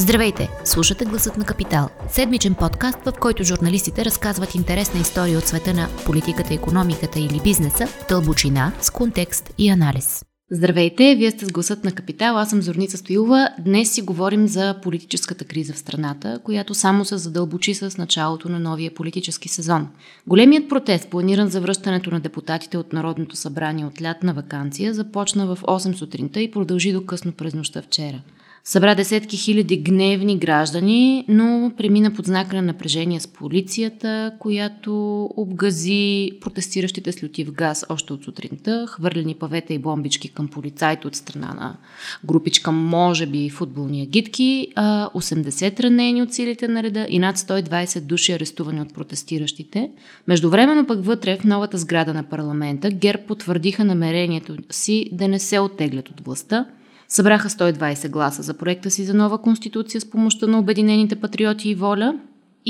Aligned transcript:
Здравейте! 0.00 0.48
Слушате 0.64 1.04
Гласът 1.04 1.36
на 1.36 1.44
Капитал. 1.44 1.88
Седмичен 2.08 2.54
подкаст, 2.54 2.98
в 3.04 3.12
който 3.20 3.44
журналистите 3.44 4.04
разказват 4.04 4.54
интересна 4.54 5.00
история 5.00 5.38
от 5.38 5.44
света 5.44 5.74
на 5.74 5.88
политиката, 6.06 6.54
економиката 6.54 7.20
или 7.20 7.40
бизнеса, 7.44 7.86
дълбочина, 8.08 8.72
с 8.80 8.90
контекст 8.90 9.54
и 9.58 9.68
анализ. 9.68 10.24
Здравейте, 10.50 11.14
вие 11.18 11.30
сте 11.30 11.46
с 11.46 11.52
гласът 11.52 11.84
на 11.84 11.92
Капитал, 11.92 12.38
аз 12.38 12.50
съм 12.50 12.62
Зорница 12.62 12.96
Стоилова. 12.96 13.48
Днес 13.58 13.92
си 13.92 14.02
говорим 14.02 14.48
за 14.48 14.76
политическата 14.82 15.44
криза 15.44 15.72
в 15.72 15.78
страната, 15.78 16.40
която 16.44 16.74
само 16.74 17.04
се 17.04 17.16
задълбочи 17.16 17.74
с 17.74 17.98
началото 17.98 18.48
на 18.48 18.60
новия 18.60 18.94
политически 18.94 19.48
сезон. 19.48 19.88
Големият 20.26 20.68
протест, 20.68 21.08
планиран 21.10 21.48
за 21.48 21.60
връщането 21.60 22.10
на 22.10 22.20
депутатите 22.20 22.78
от 22.78 22.92
Народното 22.92 23.36
събрание 23.36 23.86
от 23.86 24.02
лятна 24.02 24.34
вакансия, 24.34 24.94
започна 24.94 25.46
в 25.46 25.62
8 25.62 25.94
сутринта 25.94 26.40
и 26.40 26.50
продължи 26.50 26.92
до 26.92 27.06
късно 27.06 27.32
през 27.32 27.54
нощта 27.54 27.82
вчера. 27.82 28.20
Събра 28.64 28.94
десетки 28.94 29.36
хиляди 29.36 29.76
гневни 29.76 30.38
граждани, 30.38 31.24
но 31.28 31.72
премина 31.76 32.14
под 32.14 32.26
знака 32.26 32.56
на 32.56 32.62
напрежение 32.62 33.20
с 33.20 33.26
полицията, 33.26 34.32
която 34.38 35.22
обгази 35.36 36.30
протестиращите 36.40 37.12
с 37.12 37.22
лютив 37.22 37.52
газ 37.52 37.86
още 37.88 38.12
от 38.12 38.24
сутринта, 38.24 38.86
хвърлени 38.88 39.34
павета 39.34 39.74
и 39.74 39.78
бомбички 39.78 40.28
към 40.28 40.48
полицайите 40.48 41.06
от 41.06 41.14
страна 41.14 41.54
на 41.54 41.76
групичка, 42.24 42.72
може 42.72 43.26
би 43.26 43.50
футболни 43.50 44.02
агитки, 44.02 44.68
80 44.76 45.80
ранени 45.80 46.22
от 46.22 46.32
силите 46.34 46.68
на 46.68 46.82
реда 46.82 47.06
и 47.08 47.18
над 47.18 47.38
120 47.38 48.00
души 48.00 48.32
арестувани 48.32 48.80
от 48.80 48.94
протестиращите. 48.94 49.90
Междувременно 50.28 50.86
пък 50.86 51.04
вътре 51.04 51.36
в 51.36 51.44
новата 51.44 51.78
сграда 51.78 52.14
на 52.14 52.22
парламента 52.22 52.90
ГЕРБ 52.90 53.22
потвърдиха 53.26 53.84
намерението 53.84 54.56
си 54.70 55.08
да 55.12 55.28
не 55.28 55.38
се 55.38 55.58
оттеглят 55.58 56.08
от 56.08 56.20
властта, 56.20 56.66
Събраха 57.08 57.48
120 57.48 58.08
гласа 58.08 58.42
за 58.42 58.54
проекта 58.54 58.90
си 58.90 59.04
за 59.04 59.14
нова 59.14 59.38
конституция 59.38 60.00
с 60.00 60.10
помощта 60.10 60.46
на 60.46 60.58
Обединените 60.58 61.16
патриоти 61.16 61.68
и 61.70 61.74
воля 61.74 62.14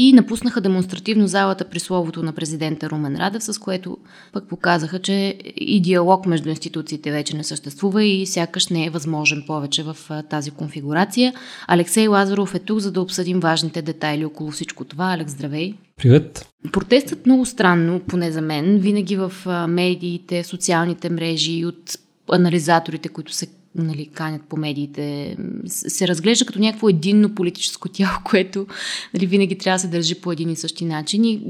и 0.00 0.12
напуснаха 0.12 0.60
демонстративно 0.60 1.26
залата 1.26 1.64
при 1.64 1.80
словото 1.80 2.22
на 2.22 2.32
президента 2.32 2.90
Румен 2.90 3.16
Радев, 3.16 3.44
с 3.44 3.58
което 3.58 3.98
пък 4.32 4.48
показаха, 4.48 4.98
че 4.98 5.38
и 5.56 5.80
диалог 5.82 6.26
между 6.26 6.48
институциите 6.48 7.10
вече 7.10 7.36
не 7.36 7.44
съществува 7.44 8.04
и 8.04 8.26
сякаш 8.26 8.68
не 8.68 8.86
е 8.86 8.90
възможен 8.90 9.44
повече 9.46 9.82
в 9.82 9.96
тази 10.30 10.50
конфигурация. 10.50 11.34
Алексей 11.66 12.08
Лазаров 12.08 12.54
е 12.54 12.58
тук, 12.58 12.78
за 12.78 12.92
да 12.92 13.00
обсъдим 13.00 13.40
важните 13.40 13.82
детайли 13.82 14.24
около 14.24 14.50
всичко 14.50 14.84
това. 14.84 15.12
Алекс, 15.12 15.32
здравей! 15.32 15.74
Привет! 15.96 16.48
Протестът 16.72 17.26
много 17.26 17.46
странно, 17.46 18.00
поне 18.00 18.32
за 18.32 18.40
мен, 18.40 18.78
винаги 18.78 19.16
в 19.16 19.32
медиите, 19.68 20.44
социалните 20.44 21.10
мрежи 21.10 21.52
и 21.52 21.66
от 21.66 21.98
анализаторите, 22.32 23.08
които 23.08 23.32
се 23.32 23.46
нали, 23.74 24.06
канят 24.06 24.42
по 24.48 24.56
медиите, 24.56 25.36
се 25.66 26.08
разглежда 26.08 26.44
като 26.44 26.58
някакво 26.58 26.88
единно 26.88 27.34
политическо 27.34 27.88
тяло, 27.88 28.12
което 28.24 28.66
нали, 29.14 29.26
винаги 29.26 29.58
трябва 29.58 29.76
да 29.76 29.80
се 29.80 29.88
държи 29.88 30.14
по 30.14 30.32
един 30.32 30.50
и 30.50 30.56
същи 30.56 30.84
начин. 30.84 31.24
И 31.24 31.40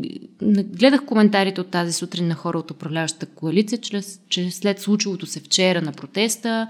гледах 0.63 1.05
коментарите 1.05 1.61
от 1.61 1.69
тази 1.69 1.93
сутрин 1.93 2.29
на 2.29 2.35
хора 2.35 2.59
от 2.59 2.71
управляващата 2.71 3.27
коалиция, 3.27 3.79
че, 3.79 4.01
че 4.29 4.51
след 4.51 4.81
случилото 4.81 5.27
се 5.27 5.41
вчера 5.41 5.83
на 5.83 5.93
протеста, 5.93 6.69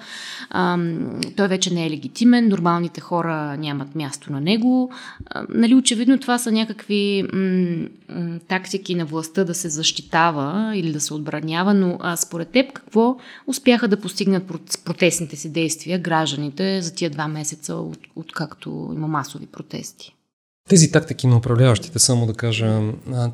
ам, 0.50 1.20
той 1.36 1.48
вече 1.48 1.74
не 1.74 1.86
е 1.86 1.90
легитимен, 1.90 2.48
нормалните 2.48 3.00
хора 3.00 3.56
нямат 3.56 3.94
място 3.94 4.32
на 4.32 4.40
него. 4.40 4.90
А, 5.26 5.46
нали, 5.48 5.74
очевидно 5.74 6.18
това 6.18 6.38
са 6.38 6.52
някакви 6.52 7.24
м- 7.32 7.88
м- 8.08 8.38
тактики 8.48 8.94
на 8.94 9.04
властта 9.04 9.44
да 9.44 9.54
се 9.54 9.68
защитава 9.68 10.72
или 10.74 10.92
да 10.92 11.00
се 11.00 11.14
отбранява, 11.14 11.74
но 11.74 11.98
а, 12.00 12.16
според 12.16 12.48
теб 12.48 12.72
какво 12.72 13.16
успяха 13.46 13.88
да 13.88 14.00
постигнат 14.00 14.44
протестните 14.84 15.36
си 15.38 15.52
действия 15.52 15.98
гражданите 15.98 16.82
за 16.82 16.94
тия 16.94 17.10
два 17.10 17.28
месеца, 17.28 17.74
от, 17.74 17.98
откакто 18.16 18.90
има 18.94 19.08
масови 19.08 19.46
протести? 19.46 20.14
Тези 20.68 20.90
тактики 20.90 21.26
на 21.26 21.36
управляващите, 21.36 21.98
само 21.98 22.26
да 22.26 22.34
кажа, 22.34 22.80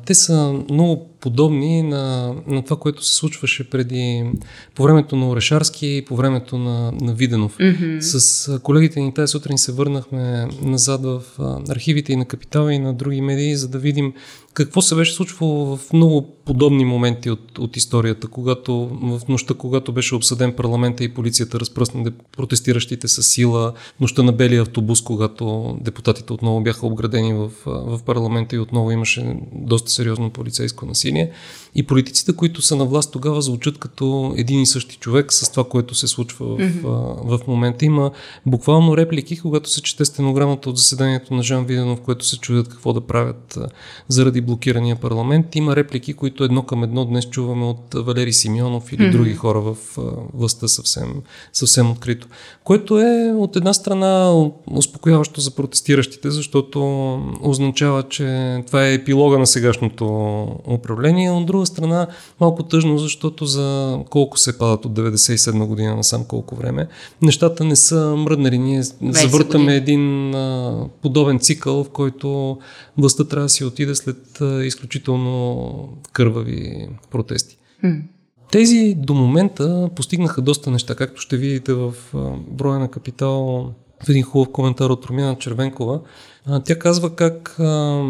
те 0.05 0.15
са 0.15 0.63
много 0.69 1.09
подобни 1.19 1.81
на, 1.83 2.35
на 2.47 2.63
това, 2.63 2.77
което 2.77 3.05
се 3.05 3.15
случваше 3.15 3.69
преди, 3.69 4.31
по 4.75 4.83
времето 4.83 5.15
на 5.15 5.29
Орешарски 5.29 5.97
и 5.97 6.05
по 6.05 6.15
времето 6.15 6.57
на, 6.57 6.91
на 6.91 7.13
Виденов. 7.13 7.57
Mm-hmm. 7.57 7.99
С 7.99 8.59
колегите 8.59 8.99
ни 8.99 9.13
тази 9.13 9.31
сутрин 9.31 9.57
се 9.57 9.71
върнахме 9.71 10.47
назад 10.61 11.01
в 11.03 11.23
архивите 11.69 12.13
и 12.13 12.15
на 12.15 12.25
Капитала 12.25 12.73
и 12.73 12.79
на 12.79 12.93
други 12.93 13.21
медии, 13.21 13.55
за 13.55 13.67
да 13.67 13.79
видим 13.79 14.13
какво 14.55 14.81
се 14.81 14.95
беше 14.95 15.13
случвало 15.13 15.77
в 15.77 15.93
много 15.93 16.35
подобни 16.45 16.85
моменти 16.85 17.29
от, 17.29 17.57
от 17.59 17.77
историята, 17.77 18.27
когато 18.27 18.85
в 19.01 19.21
нощта, 19.29 19.53
когато 19.53 19.91
беше 19.91 20.15
обсъден 20.15 20.53
парламента 20.53 21.03
и 21.03 21.13
полицията 21.13 21.59
разпръсна 21.59 22.11
протестиращите 22.37 23.07
с 23.07 23.23
сила, 23.23 23.73
нощта 23.99 24.23
на 24.23 24.31
белия 24.31 24.61
автобус, 24.61 25.01
когато 25.01 25.77
депутатите 25.81 26.33
отново 26.33 26.61
бяха 26.61 26.87
обградени 26.87 27.33
в, 27.33 27.51
в 27.65 27.99
парламента 28.05 28.55
и 28.55 28.59
отново 28.59 28.91
имаше 28.91 29.35
доста 29.53 29.91
сериозно 29.91 30.29
полицейско 30.29 30.85
насилие. 30.85 31.31
И 31.75 31.83
политиците, 31.83 32.35
които 32.35 32.61
са 32.61 32.75
на 32.75 32.85
власт 32.85 33.11
тогава, 33.11 33.41
звучат 33.41 33.77
като 33.77 34.33
един 34.37 34.61
и 34.61 34.65
същи 34.65 34.97
човек 34.97 35.33
с 35.33 35.51
това, 35.51 35.63
което 35.63 35.95
се 35.95 36.07
случва 36.07 36.45
в, 36.45 36.59
mm-hmm. 36.59 37.37
в 37.37 37.47
момента. 37.47 37.85
Има 37.85 38.11
буквално 38.45 38.97
реплики, 38.97 39.39
когато 39.39 39.69
се 39.69 39.81
чете 39.81 40.05
стенограмата 40.05 40.69
от 40.69 40.77
заседанието 40.77 41.33
на 41.33 41.43
Жан 41.43 41.65
Виденов, 41.65 42.01
което 42.01 42.25
се 42.25 42.37
чудят 42.37 42.67
какво 42.67 42.93
да 42.93 43.01
правят 43.01 43.57
заради 44.07 44.44
блокирания 44.45 44.95
парламент. 44.95 45.55
Има 45.55 45.75
реплики, 45.75 46.13
които 46.13 46.43
едно 46.43 46.63
към 46.63 46.83
едно 46.83 47.05
днес 47.05 47.25
чуваме 47.25 47.65
от 47.65 47.93
Валери 47.93 48.33
Симеонов 48.33 48.93
или 48.93 49.01
mm-hmm. 49.01 49.11
други 49.11 49.33
хора 49.33 49.61
в 49.61 49.77
властта 50.33 50.67
съвсем, 50.67 51.13
съвсем 51.53 51.91
открито. 51.91 52.27
Което 52.63 52.99
е 52.99 53.33
от 53.37 53.55
една 53.55 53.73
страна 53.73 54.45
успокояващо 54.71 55.41
за 55.41 55.51
протестиращите, 55.51 56.31
защото 56.31 56.79
означава, 57.41 58.03
че 58.03 58.57
това 58.67 58.87
е 58.87 58.93
епилога 58.93 59.39
на 59.39 59.47
сегашното 59.47 60.05
управление. 60.67 61.31
От 61.31 61.45
друга 61.45 61.65
страна, 61.65 62.07
малко 62.39 62.63
тъжно, 62.63 62.97
защото 62.97 63.45
за 63.45 63.99
колко 64.09 64.37
се 64.37 64.57
падат 64.57 64.85
от 64.85 64.93
97 64.93 65.65
година 65.65 65.95
насам 65.95 66.25
колко 66.25 66.55
време, 66.55 66.87
нещата 67.21 67.63
не 67.63 67.75
са 67.75 68.15
мръднали. 68.17 68.57
Ние 68.57 68.83
завъртаме 69.01 69.75
един 69.75 70.35
а, 70.35 70.75
подобен 71.01 71.39
цикъл, 71.39 71.83
в 71.83 71.89
който 71.89 72.57
властта 72.97 73.23
трябва 73.23 73.45
да 73.45 73.49
си 73.49 73.63
отиде 73.63 73.95
след 73.95 74.34
изключително 74.41 75.89
кървави 76.13 76.87
протести. 77.11 77.57
Mm. 77.83 78.01
Тези 78.51 78.95
до 78.97 79.13
момента 79.13 79.89
постигнаха 79.95 80.41
доста 80.41 80.71
неща, 80.71 80.95
както 80.95 81.21
ще 81.21 81.37
видите 81.37 81.73
в 81.73 81.93
броя 82.47 82.79
на 82.79 82.91
капитал 82.91 83.71
в 84.05 84.09
един 84.09 84.23
хубав 84.23 84.49
коментар 84.51 84.89
от 84.89 85.05
Румяна 85.05 85.37
Червенкова. 85.37 85.99
Тя 86.65 86.79
казва 86.79 87.15
как 87.15 87.55
а, 87.59 88.03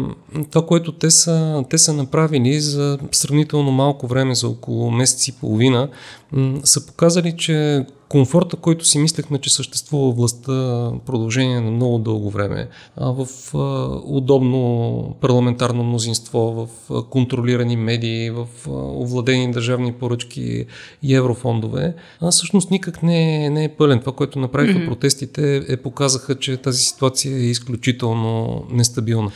това, 0.50 0.66
което 0.66 0.92
те 0.92 1.10
са, 1.10 1.64
те 1.70 1.78
са 1.78 1.92
направили 1.92 2.60
за 2.60 2.98
сравнително 3.12 3.70
малко 3.70 4.06
време, 4.06 4.34
за 4.34 4.48
около 4.48 4.90
месец 4.90 5.28
и 5.28 5.32
половина, 5.32 5.88
м- 6.32 6.60
са 6.64 6.86
показали, 6.86 7.36
че 7.36 7.86
комфорта, 8.08 8.56
който 8.56 8.84
си 8.84 8.98
мислехме, 8.98 9.38
че 9.38 9.54
съществува 9.54 10.12
властта 10.12 10.52
продължение 11.06 11.60
на 11.60 11.70
много 11.70 11.98
дълго 11.98 12.30
време, 12.30 12.68
в 12.96 13.28
удобно 14.04 15.16
парламентарно 15.20 15.84
мнозинство, 15.84 16.68
в 16.88 17.04
контролирани 17.10 17.76
медии, 17.76 18.30
в 18.30 18.46
овладени 18.68 19.52
държавни 19.52 19.92
поръчки 19.92 20.66
и 21.02 21.14
еврофондове, 21.14 21.94
а 22.20 22.30
всъщност 22.30 22.70
никак 22.70 23.02
не 23.02 23.44
е, 23.44 23.50
не 23.50 23.64
е 23.64 23.68
пълен. 23.68 24.00
Това, 24.00 24.12
което 24.12 24.38
направиха 24.38 24.78
mm-hmm. 24.78 24.88
протестите, 24.88 25.64
е 25.68 25.76
показаха, 25.76 26.38
че 26.38 26.56
тази 26.56 26.82
ситуация 26.82 27.36
е 27.36 27.40
изключително 27.40 28.62
нестабилна. 28.70 29.30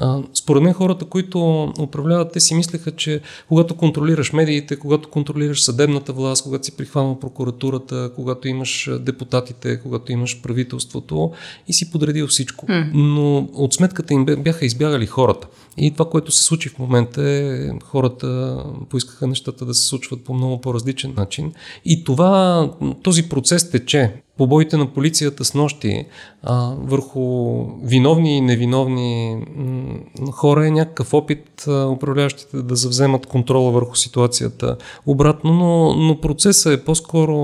А, 0.00 0.22
според 0.34 0.62
мен 0.62 0.72
хората, 0.72 1.04
които 1.04 1.62
управляват, 1.80 2.32
те 2.32 2.40
си 2.40 2.54
мислеха, 2.54 2.90
че 2.90 3.20
когато 3.48 3.74
контролираш 3.74 4.32
медиите, 4.32 4.76
когато 4.76 5.08
контролираш 5.08 5.62
съдебната 5.62 6.12
власт, 6.12 6.42
когато 6.42 6.64
си 6.64 6.76
прихванал 6.76 7.18
прокуратурата, 7.18 8.10
когато 8.14 8.48
имаш 8.48 8.90
депутатите, 9.00 9.80
когато 9.80 10.12
имаш 10.12 10.42
правителството 10.42 11.32
и 11.68 11.72
си 11.72 11.90
подредил 11.90 12.26
всичко. 12.26 12.66
Mm. 12.66 12.90
Но 12.94 13.38
от 13.38 13.74
сметката 13.74 14.14
им 14.14 14.24
бяха 14.24 14.66
избягали 14.66 15.06
хората. 15.06 15.46
И 15.76 15.90
това, 15.90 16.10
което 16.10 16.32
се 16.32 16.42
случи 16.42 16.68
в 16.68 16.78
момента 16.78 17.22
е, 17.22 17.70
хората 17.84 18.58
поискаха 18.90 19.26
нещата 19.26 19.64
да 19.64 19.74
се 19.74 19.86
случват 19.86 20.24
по 20.24 20.34
много 20.34 20.60
по-различен 20.60 21.14
начин. 21.16 21.52
И 21.84 22.04
това, 22.04 22.70
този 23.02 23.28
процес 23.28 23.70
тече. 23.70 24.14
Побоите 24.38 24.76
на 24.76 24.86
полицията 24.86 25.44
с 25.44 25.54
нощи 25.54 26.06
а, 26.42 26.74
върху 26.78 27.64
виновни 27.82 28.36
и 28.36 28.40
невиновни 28.40 29.36
м- 29.56 30.32
хора 30.32 30.66
е 30.66 30.70
някакъв 30.70 31.14
опит 31.14 31.64
а, 31.68 31.86
управляващите 31.86 32.62
да 32.62 32.76
завземат 32.76 33.26
контрола 33.26 33.70
върху 33.70 33.96
ситуацията 33.96 34.76
обратно, 35.06 35.52
но, 35.54 35.94
но 35.94 36.20
процесът 36.20 36.80
е 36.80 36.84
по-скоро 36.84 37.36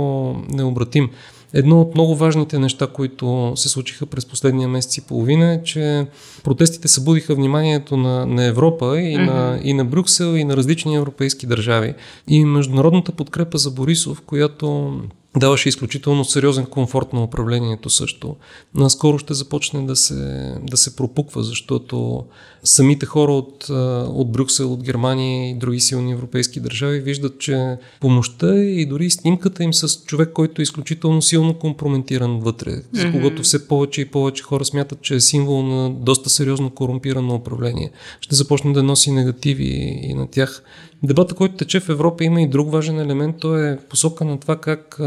необратим. 0.50 1.10
Едно 1.54 1.80
от 1.80 1.94
много 1.94 2.16
важните 2.16 2.58
неща, 2.58 2.86
които 2.86 3.52
се 3.56 3.68
случиха 3.68 4.06
през 4.06 4.26
последния 4.26 4.68
месец 4.68 4.96
и 4.96 5.00
половина 5.00 5.54
е, 5.54 5.62
че 5.62 6.06
протестите 6.44 6.88
събудиха 6.88 7.34
вниманието 7.34 7.96
на, 7.96 8.26
на 8.26 8.44
Европа 8.44 9.00
и, 9.00 9.16
mm-hmm. 9.16 9.26
на, 9.26 9.60
и 9.62 9.74
на 9.74 9.84
Брюксел 9.84 10.36
и 10.36 10.44
на 10.44 10.56
различни 10.56 10.96
европейски 10.96 11.46
държави. 11.46 11.94
И 12.28 12.44
международната 12.44 13.12
подкрепа 13.12 13.58
за 13.58 13.70
Борисов, 13.70 14.22
която 14.26 14.98
даваше 15.36 15.68
изключително 15.68 16.24
сериозен 16.24 16.66
комфорт 16.66 17.12
на 17.12 17.22
управлението 17.22 17.90
също. 17.90 18.36
Наскоро 18.74 19.18
ще 19.18 19.34
започне 19.34 19.86
да 19.86 19.96
се, 19.96 20.54
да 20.62 20.76
се 20.76 20.96
пропуква, 20.96 21.42
защото 21.42 22.24
самите 22.64 23.06
хора 23.06 23.32
от, 23.32 23.66
от 24.08 24.32
Брюксел, 24.32 24.72
от 24.72 24.82
Германия 24.82 25.50
и 25.50 25.54
други 25.54 25.80
силни 25.80 26.12
европейски 26.12 26.60
държави 26.60 27.00
виждат, 27.00 27.38
че 27.38 27.76
помощта 28.00 28.54
и 28.54 28.86
дори 28.86 29.10
снимката 29.10 29.64
им 29.64 29.74
с 29.74 30.04
човек, 30.04 30.32
който 30.32 30.62
е 30.62 30.62
изключително 30.62 31.22
силно 31.22 31.54
компрометиран 31.54 32.40
вътре, 32.40 32.70
mm-hmm. 32.70 33.00
за 33.00 33.12
когото 33.12 33.42
все 33.42 33.68
повече 33.68 34.00
и 34.00 34.10
повече 34.10 34.42
хора 34.42 34.64
смятат, 34.64 35.02
че 35.02 35.14
е 35.14 35.20
символ 35.20 35.62
на 35.62 35.90
доста 35.90 36.30
сериозно 36.30 36.70
корумпирано 36.70 37.34
управление, 37.34 37.90
ще 38.20 38.34
започне 38.34 38.72
да 38.72 38.82
носи 38.82 39.10
негативи 39.10 40.00
и 40.02 40.14
на 40.14 40.26
тях. 40.30 40.62
Дебата, 41.02 41.34
който 41.34 41.56
тече 41.56 41.80
в 41.80 41.88
Европа, 41.88 42.24
има 42.24 42.42
и 42.42 42.48
друг 42.48 42.72
важен 42.72 43.00
елемент. 43.00 43.36
Той 43.40 43.72
е 43.72 43.78
посока 43.78 44.24
на 44.24 44.40
това 44.40 44.56
как 44.56 45.00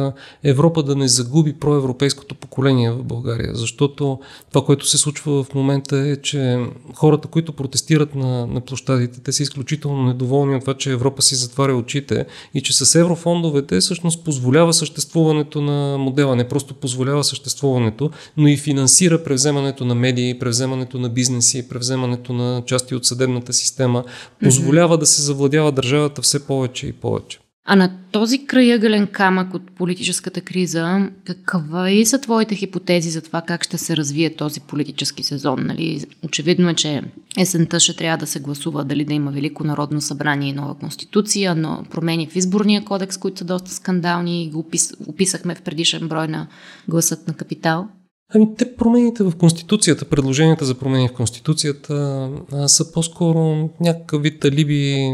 Европа 0.43 0.83
да 0.83 0.95
не 0.95 1.07
загуби 1.07 1.53
проевропейското 1.53 2.35
поколение 2.35 2.91
в 2.91 3.03
България. 3.03 3.55
Защото 3.55 4.19
това, 4.51 4.65
което 4.65 4.87
се 4.87 4.97
случва 4.97 5.43
в 5.43 5.53
момента 5.55 5.97
е, 5.97 6.15
че 6.15 6.59
хората, 6.95 7.27
които 7.27 7.53
протестират 7.53 8.15
на, 8.15 8.47
на 8.47 8.61
площадите, 8.61 9.21
те 9.21 9.31
са 9.31 9.43
изключително 9.43 10.03
недоволни 10.03 10.55
от 10.55 10.61
това, 10.61 10.73
че 10.73 10.91
Европа 10.91 11.21
си 11.21 11.35
затваря 11.35 11.75
очите 11.75 12.25
и 12.53 12.61
че 12.61 12.73
с 12.73 12.95
еврофондовете 12.95 13.79
всъщност 13.79 14.23
позволява 14.23 14.73
съществуването 14.73 15.61
на 15.61 15.97
модела. 15.97 16.35
Не 16.35 16.47
просто 16.47 16.73
позволява 16.73 17.23
съществуването, 17.23 18.11
но 18.37 18.47
и 18.47 18.57
финансира 18.57 19.23
превземането 19.23 19.85
на 19.85 19.95
медии, 19.95 20.39
превземането 20.39 20.99
на 20.99 21.09
бизнеси, 21.09 21.69
превземането 21.69 22.33
на 22.33 22.63
части 22.65 22.95
от 22.95 23.05
съдебната 23.05 23.53
система. 23.53 24.03
Позволява 24.43 24.95
mm-hmm. 24.95 24.99
да 24.99 25.05
се 25.05 25.21
завладява 25.21 25.71
държавата 25.71 26.21
все 26.21 26.47
повече 26.47 26.87
и 26.87 26.93
повече. 26.93 27.39
А 27.73 27.75
на 27.75 27.91
този 28.11 28.45
краягален 28.45 29.07
камък 29.07 29.53
от 29.53 29.71
политическата 29.71 30.41
криза, 30.41 31.09
какви 31.45 32.05
са 32.05 32.21
твоите 32.21 32.55
хипотези 32.55 33.09
за 33.09 33.21
това 33.21 33.41
как 33.41 33.63
ще 33.63 33.77
се 33.77 33.97
развие 33.97 34.35
този 34.35 34.59
политически 34.59 35.23
сезон? 35.23 35.59
Нали? 35.59 36.05
Очевидно 36.25 36.69
е, 36.69 36.73
че 36.73 37.01
есента 37.39 37.79
ще 37.79 37.95
трябва 37.95 38.17
да 38.17 38.27
се 38.27 38.39
гласува 38.39 38.83
дали 38.83 39.05
да 39.05 39.13
има 39.13 39.31
Велико 39.31 39.63
народно 39.63 40.01
събрание 40.01 40.49
и 40.49 40.53
нова 40.53 40.75
конституция, 40.75 41.55
но 41.55 41.83
промени 41.89 42.27
в 42.27 42.35
изборния 42.35 42.85
кодекс, 42.85 43.17
които 43.17 43.37
са 43.37 43.45
доста 43.45 43.71
скандални 43.71 44.43
и 44.43 44.49
го 44.49 44.59
опис, 44.59 44.93
описахме 45.07 45.55
в 45.55 45.61
предишен 45.61 46.07
брой 46.07 46.27
на 46.27 46.47
гласът 46.87 47.27
на 47.27 47.33
капитал. 47.33 47.87
Ами 48.33 48.47
те 48.57 48.75
промените 48.75 49.23
в 49.23 49.35
Конституцията, 49.37 50.05
предложенията 50.05 50.65
за 50.65 50.75
промени 50.75 51.07
в 51.07 51.13
Конституцията 51.13 52.29
а, 52.51 52.67
са 52.67 52.91
по-скоро 52.91 53.69
някакъв 53.79 54.21
вид 54.21 54.45
алиби 54.45 55.11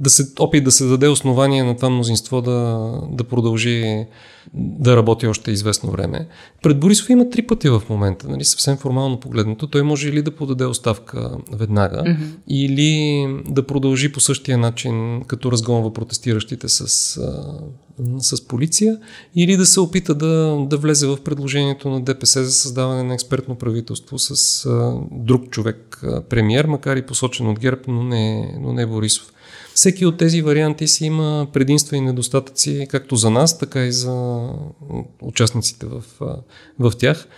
да 0.00 0.10
се, 0.10 0.32
опит 0.38 0.64
да 0.64 0.72
се 0.72 0.84
даде 0.84 1.08
основание 1.08 1.64
на 1.64 1.76
това 1.76 1.90
мнозинство 1.90 2.42
да, 2.42 2.90
да 3.10 3.24
продължи 3.24 4.06
да 4.54 4.96
работи 4.96 5.26
още 5.26 5.50
известно 5.50 5.90
време. 5.90 6.28
Пред 6.62 6.80
Борисов 6.80 7.10
има 7.10 7.30
три 7.30 7.46
пъти 7.46 7.68
в 7.68 7.82
момента, 7.90 8.28
нали, 8.28 8.44
съвсем 8.44 8.76
формално 8.76 9.20
погледнато. 9.20 9.66
Той 9.66 9.82
може 9.82 10.08
или 10.08 10.22
да 10.22 10.30
подаде 10.30 10.64
оставка 10.64 11.30
веднага, 11.52 11.96
mm-hmm. 11.96 12.28
или 12.48 13.26
да 13.48 13.66
продължи 13.66 14.12
по 14.12 14.20
същия 14.20 14.58
начин, 14.58 15.22
като 15.26 15.52
разгонва 15.52 15.92
протестиращите 15.92 16.68
с, 16.68 16.88
с 18.18 18.46
полиция, 18.48 18.98
или 19.34 19.56
да 19.56 19.66
се 19.66 19.80
опита 19.80 20.14
да, 20.14 20.56
да 20.66 20.76
влезе 20.76 21.06
в 21.06 21.18
предложението 21.24 21.90
на 21.90 22.00
ДПС 22.00 22.44
за 22.44 22.52
създаване 22.52 23.02
на 23.02 23.14
експертно 23.14 23.54
правителство 23.54 24.18
с 24.18 24.68
друг 25.12 25.50
човек, 25.50 26.02
премьер, 26.28 26.64
макар 26.64 26.96
и 26.96 27.06
посочен 27.06 27.48
от 27.48 27.60
ГЕРБ, 27.60 27.80
но 27.88 28.02
не, 28.02 28.58
но 28.60 28.72
не 28.72 28.86
Борисов. 28.86 29.32
Всеки 29.78 30.06
от 30.06 30.16
тези 30.16 30.42
варианти 30.42 30.88
си 30.88 31.06
има 31.06 31.46
предимства 31.52 31.96
и 31.96 32.00
недостатъци, 32.00 32.86
както 32.90 33.16
за 33.16 33.30
нас, 33.30 33.58
така 33.58 33.84
и 33.84 33.92
за 33.92 34.48
участниците 35.22 35.86
в, 35.86 36.02
в 36.78 36.92
тях. 36.98 37.28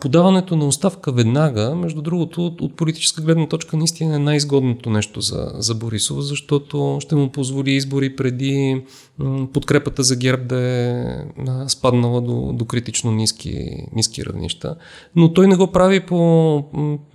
Подаването 0.00 0.56
на 0.56 0.66
оставка 0.66 1.12
веднага, 1.12 1.74
между 1.74 2.02
другото, 2.02 2.46
от, 2.46 2.76
политическа 2.76 3.22
гледна 3.22 3.46
точка, 3.46 3.76
наистина 3.76 4.16
е 4.16 4.18
най-изгодното 4.18 4.90
нещо 4.90 5.20
за, 5.20 5.50
за 5.54 5.74
Борисов, 5.74 6.20
защото 6.20 6.98
ще 7.00 7.14
му 7.14 7.32
позволи 7.32 7.70
избори 7.70 8.16
преди 8.16 8.82
подкрепата 9.52 10.02
за 10.02 10.16
ГЕРБ 10.16 10.44
да 10.44 10.60
е 10.60 11.68
спаднала 11.68 12.20
до, 12.20 12.52
до 12.52 12.64
критично 12.64 13.12
ниски, 13.12 13.86
ниски 13.92 14.24
равнища. 14.24 14.76
Но 15.16 15.32
той 15.32 15.48
не 15.48 15.56
го 15.56 15.72
прави 15.72 16.06
по 16.06 16.16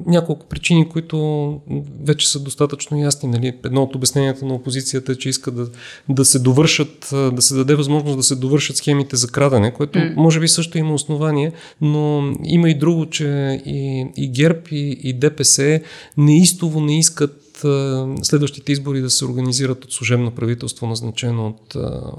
няколко 0.05 0.45
причини, 0.45 0.89
които 0.89 1.59
вече 2.03 2.29
са 2.29 2.43
достатъчно 2.43 2.97
ясни. 2.97 3.29
Нали? 3.29 3.53
Едно 3.65 3.83
от 3.83 3.95
обясненията 3.95 4.45
на 4.45 4.53
опозицията 4.63 5.15
че 5.15 5.29
иска 5.29 5.51
да, 5.51 5.67
да 6.09 6.25
се 6.25 6.39
довършат, 6.39 7.09
да 7.11 7.41
се 7.41 7.55
даде 7.55 7.75
възможност 7.75 8.17
да 8.17 8.23
се 8.23 8.35
довършат 8.35 8.77
схемите 8.77 9.15
за 9.15 9.27
крадене, 9.27 9.73
което 9.73 9.99
mm. 9.99 10.15
може 10.15 10.39
би 10.39 10.47
също 10.47 10.77
има 10.77 10.93
основание, 10.93 11.51
но 11.81 12.33
има 12.43 12.69
и 12.69 12.77
друго, 12.77 13.05
че 13.05 13.61
и, 13.65 14.07
и 14.17 14.27
ГЕРБ 14.27 14.59
и, 14.71 14.99
и 15.03 15.13
ДПС 15.13 15.79
неистово 16.17 16.81
не 16.81 16.99
искат 16.99 17.39
следващите 18.23 18.71
избори 18.71 19.01
да 19.01 19.09
се 19.09 19.25
организират 19.25 19.85
от 19.85 19.93
служебно 19.93 20.31
правителство, 20.31 20.87
назначено 20.87 21.47
от, 21.47 21.75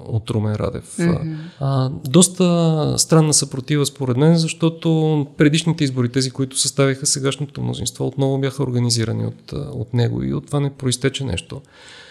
от 0.06 0.31
Румен 0.31 0.55
Радев. 0.55 0.96
Mm-hmm. 0.99 1.37
А, 1.61 1.91
доста 2.08 2.94
странна 2.99 3.35
съпротива 3.35 3.87
според 3.87 4.17
мен, 4.17 4.37
защото 4.37 5.26
предишните 5.37 5.85
избори, 5.85 6.08
тези, 6.08 6.31
които 6.31 6.58
съставиха 6.58 7.06
сегашното 7.06 7.62
мнозинство, 7.62 8.06
отново 8.06 8.38
бяха 8.38 8.62
организирани 8.62 9.26
от, 9.26 9.52
от 9.52 9.94
него 9.94 10.23
и 10.23 10.35
от 10.35 10.46
това 10.46 10.61
не 10.61 10.70
проистече 10.70 11.25
нещо. 11.25 11.61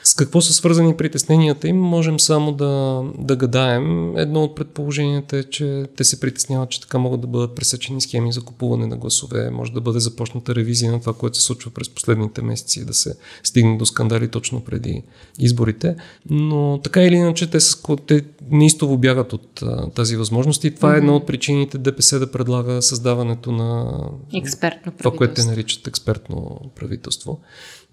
С 0.04 0.14
какво 0.14 0.42
са 0.42 0.54
свързани 0.54 0.98
притесненията 0.98 1.68
им, 1.68 1.78
можем 1.78 2.20
само 2.20 2.52
да, 2.52 3.04
да 3.18 3.36
гадаем. 3.36 4.18
Едно 4.18 4.44
от 4.44 4.56
предположенията 4.56 5.38
е, 5.38 5.44
че 5.44 5.86
те 5.98 6.04
се 6.04 6.20
притесняват, 6.20 6.70
че 6.70 6.82
така 6.82 6.98
могат 6.98 7.22
да 7.22 7.28
бъдат 7.28 7.56
пресечени 7.56 8.02
схеми 8.02 8.34
за 8.34 8.42
купуване 8.42 8.88
на 8.88 8.98
гласове. 8.98 9.50
Може 9.52 9.72
да 9.72 9.82
бъде 9.82 10.00
започната 10.00 10.56
ревизия 10.56 10.92
на 10.92 11.00
това, 11.00 11.14
което 11.14 11.38
се 11.38 11.44
случва 11.44 11.72
през 11.72 11.90
последните 11.90 12.42
месеци 12.42 12.86
да 12.86 12.94
се 12.94 13.16
стигне 13.44 13.78
до 13.78 13.86
скандали 13.86 14.28
точно 14.28 14.62
преди 14.62 15.04
изборите. 15.40 15.96
Но 16.30 16.80
така 16.84 17.04
или 17.04 17.16
иначе, 17.16 17.50
те, 17.50 17.60
с, 17.60 17.82
те 18.08 18.22
неистово 18.52 18.98
бягат 18.98 19.34
от 19.34 19.62
а, 19.62 19.90
тази 19.90 20.16
възможност 20.16 20.64
и 20.64 20.76
това 20.76 20.90
mm-hmm. 20.90 20.96
е 20.96 20.98
една 20.98 21.16
от 21.16 21.28
причините 21.28 21.78
ДПС 21.78 22.20
да 22.20 22.32
предлага 22.32 22.82
създаването 22.82 23.52
на 23.52 24.00
експертно 24.34 24.92
това, 24.98 25.12
което 25.12 25.34
те 25.34 25.46
наричат 25.46 25.88
експертно 25.88 26.62
правителство. 26.76 27.40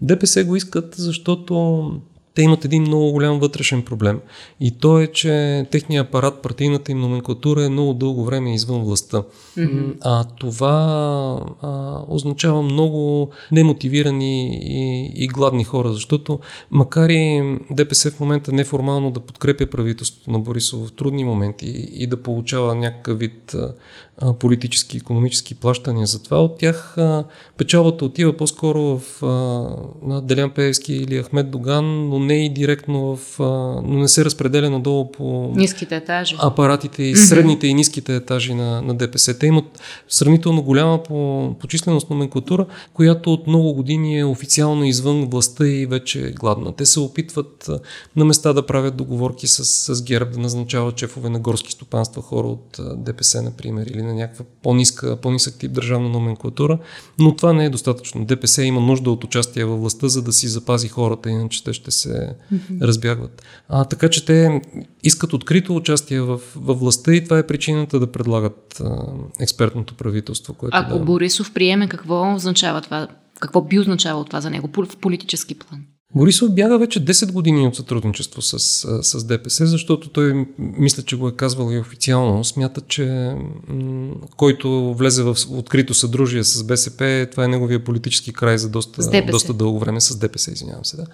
ДПС 0.03 0.45
го 0.45 0.57
искат, 0.57 0.95
защото 0.97 2.00
те 2.35 2.43
имат 2.43 2.65
един 2.65 2.83
много 2.83 3.13
голям 3.13 3.39
вътрешен 3.39 3.83
проблем. 3.83 4.21
И 4.61 4.71
то 4.71 5.01
е, 5.01 5.07
че 5.07 5.67
техният 5.71 6.09
апарат, 6.09 6.43
партийната 6.43 6.93
им 6.93 7.01
номенклатура 7.01 7.65
е 7.65 7.69
много 7.69 7.95
дълго 7.95 8.25
време 8.25 8.55
извън 8.55 8.83
властта. 8.83 9.23
Mm-hmm. 9.59 9.95
А 10.01 10.25
това 10.25 11.41
а, 11.63 11.99
означава 12.09 12.63
много 12.63 13.31
немотивирани 13.53 14.61
и, 14.63 15.13
и 15.25 15.29
гладни 15.29 15.65
хора, 15.65 15.93
защото 15.93 16.39
макар 16.71 17.09
и 17.09 17.57
ДПС 17.71 18.11
в 18.11 18.21
момента 18.21 18.53
неформално 18.53 19.11
да 19.11 19.21
подкрепя 19.21 19.67
правителството 19.67 20.31
на 20.31 20.39
Борисов 20.39 20.89
в 20.89 20.93
трудни 20.93 21.25
моменти 21.25 21.67
и, 21.67 22.03
и 22.03 22.07
да 22.07 22.23
получава 22.23 22.75
някакъв 22.75 23.19
вид 23.19 23.55
а, 23.55 24.33
политически, 24.33 24.97
економически 24.97 25.55
плащания 25.55 26.07
за 26.07 26.23
това, 26.23 26.43
от 26.43 26.59
тях 26.59 26.99
а, 26.99 27.25
печалбата 27.57 28.05
отива 28.05 28.37
по-скоро 28.37 28.99
в 28.99 29.23
а, 29.23 29.27
на 30.09 30.23
Делян 30.23 30.51
Пеевски 30.51 30.93
или 30.93 31.23
Ахмед 31.23 31.51
Доган, 31.51 32.09
но 32.09 32.20
не 32.21 32.45
и 32.45 32.49
директно 32.49 33.17
в... 33.17 33.41
А, 33.41 33.45
но 33.85 33.99
не 33.99 34.09
се 34.09 34.25
разпределя 34.25 34.71
надолу 34.71 35.13
по... 35.13 35.53
Ниските 35.57 35.97
етажи. 35.97 36.37
Апаратите 36.39 37.03
и 37.03 37.17
средните 37.17 37.67
и 37.67 37.75
ниските 37.75 38.17
етажи 38.17 38.55
на, 38.55 38.83
на 38.83 38.95
ДПС. 38.95 39.39
Те 39.39 39.47
имат 39.47 39.81
сравнително 40.09 40.63
голяма 40.63 41.03
по, 41.03 41.51
по 41.61 41.67
численост 41.67 42.11
номенклатура, 42.11 42.67
която 42.95 43.33
от 43.33 43.47
много 43.47 43.75
години 43.75 44.19
е 44.19 44.25
официално 44.25 44.85
извън 44.85 45.27
властта 45.27 45.67
и 45.67 45.87
вече 45.87 46.27
е 46.27 46.31
гладна. 46.31 46.73
Те 46.73 46.87
се 46.87 47.01
опитват 47.01 47.69
а, 47.69 47.81
на 48.17 48.25
места 48.25 48.53
да 48.53 48.67
правят 48.67 48.97
договорки 48.97 49.47
с, 49.47 49.65
с 49.95 50.03
ГЕРБ, 50.03 50.31
да 50.31 50.39
назначават 50.39 50.97
чефове 50.97 51.29
на 51.29 51.41
горски 51.41 51.73
стопанства, 51.73 52.23
хора 52.23 52.47
от 52.47 52.79
а, 52.79 52.97
ДПС, 52.97 53.43
например, 53.43 53.87
или 53.87 54.03
на 54.03 54.15
някаква 54.15 54.45
по-ниска, 54.63 55.17
по-нисък 55.17 55.55
тип 55.59 55.73
държавна 55.73 56.09
номенклатура, 56.09 56.79
но 57.19 57.37
това 57.37 57.53
не 57.53 57.65
е 57.65 57.71
достатъчно. 57.71 58.25
ДПС 58.25 58.63
има 58.63 58.81
нужда 58.81 59.11
от 59.11 59.25
участие 59.25 59.65
във 59.65 59.81
властта, 59.81 60.09
за 60.09 60.23
да 60.23 60.33
си 60.33 60.49
запази 60.49 60.89
хората, 60.89 61.31
иначе 61.31 61.65
те 61.65 61.73
ще 61.73 61.91
се 62.11 62.35
mm-hmm. 62.55 62.81
разбягват. 62.81 63.43
А, 63.69 63.85
така 63.85 64.09
че 64.09 64.25
те 64.25 64.61
искат 65.03 65.33
открито 65.33 65.77
участие 65.77 66.21
в, 66.21 66.41
в 66.57 66.75
властта 66.75 67.15
и 67.15 67.25
това 67.25 67.39
е 67.39 67.47
причината 67.47 68.01
да 68.01 68.13
предлагат 68.13 68.81
а, 68.81 69.07
експертното 69.41 69.95
правителство. 69.95 70.55
Което 70.55 70.77
Ако 70.77 70.99
да... 70.99 71.05
Борисов 71.05 71.53
приеме, 71.53 71.89
какво 71.89 72.35
означава 72.35 72.81
това? 72.81 73.09
Какво 73.41 73.63
би 73.63 73.79
означавало 73.79 74.25
това 74.25 74.41
за 74.41 74.51
него 74.51 74.71
в 74.77 74.97
политически 74.97 75.55
план? 75.55 75.81
Борисов 76.15 76.55
бяга 76.55 76.79
вече 76.79 77.05
10 77.05 77.33
години 77.33 77.67
от 77.67 77.77
сътрудничество 77.77 78.43
с, 78.43 78.59
с 79.03 79.25
ДПС, 79.25 79.67
защото 79.67 80.09
той, 80.09 80.47
мисля, 80.59 81.03
че 81.03 81.17
го 81.17 81.29
е 81.29 81.33
казвал 81.33 81.73
и 81.73 81.79
официално, 81.79 82.45
смята, 82.45 82.81
че 82.81 83.35
м- 83.69 84.15
който 84.37 84.95
влезе 84.95 85.23
в 85.23 85.37
открито 85.51 85.95
съдружие 85.95 86.45
с 86.45 86.65
БСП, 86.65 87.29
това 87.31 87.45
е 87.45 87.49
неговия 87.49 87.85
политически 87.85 88.33
край 88.33 88.59
за 88.59 88.71
доста, 88.71 89.23
доста 89.31 89.55
дълго 89.55 89.79
време 89.79 90.01
с 90.01 90.19
ДПС, 90.19 90.53
извинявам 90.53 90.85
се. 90.85 90.97
Да. 90.97 91.07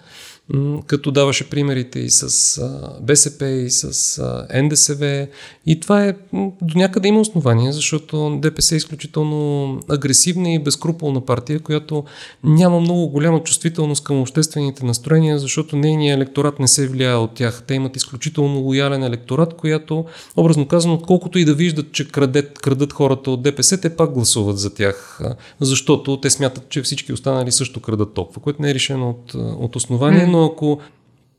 Като 0.86 1.10
даваше 1.10 1.50
примерите 1.50 1.98
и 1.98 2.10
с 2.10 2.60
БСП, 3.00 3.46
и 3.46 3.70
с 3.70 4.46
НДСВ. 4.62 5.26
И 5.66 5.80
това 5.80 6.04
е 6.04 6.14
до 6.62 6.78
някъде 6.78 7.08
има 7.08 7.20
основание, 7.20 7.72
защото 7.72 8.38
ДПС 8.42 8.74
е 8.74 8.76
изключително 8.76 9.80
агресивна 9.88 10.50
и 10.50 10.58
безкруполна 10.58 11.20
партия, 11.20 11.60
която 11.60 12.04
няма 12.44 12.80
много 12.80 13.08
голяма 13.08 13.42
чувствителност 13.42 14.04
към 14.04 14.20
обществените 14.20 14.84
настроения, 14.84 15.38
защото 15.38 15.76
нейният 15.76 16.16
електорат 16.16 16.60
не 16.60 16.68
се 16.68 16.88
влияе 16.88 17.14
от 17.14 17.34
тях. 17.34 17.62
Те 17.66 17.74
имат 17.74 17.96
изключително 17.96 18.60
лоялен 18.60 19.02
електорат, 19.02 19.54
която, 19.54 20.04
образно 20.36 20.68
казано, 20.68 21.00
колкото 21.06 21.38
и 21.38 21.44
да 21.44 21.54
виждат, 21.54 21.92
че 21.92 22.08
крадет, 22.08 22.58
крадат 22.58 22.92
хората 22.92 23.30
от 23.30 23.42
ДПС, 23.42 23.80
те 23.80 23.96
пак 23.96 24.12
гласуват 24.12 24.58
за 24.58 24.74
тях, 24.74 25.20
защото 25.60 26.20
те 26.20 26.30
смятат, 26.30 26.68
че 26.68 26.82
всички 26.82 27.12
останали 27.12 27.52
също 27.52 27.80
крадат 27.80 28.14
толкова, 28.14 28.42
което 28.42 28.62
не 28.62 28.70
е 28.70 28.74
решено 28.74 29.10
от, 29.10 29.34
от 29.34 29.76
основание, 29.76 30.35
но 30.36 30.44
ако 30.44 30.78